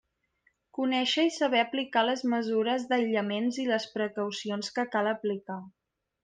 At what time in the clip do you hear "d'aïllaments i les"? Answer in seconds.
2.93-3.87